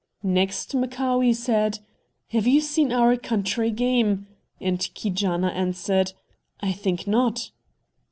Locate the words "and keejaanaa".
4.59-5.49